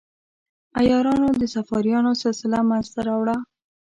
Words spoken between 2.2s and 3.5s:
سلسله منځته راوړه.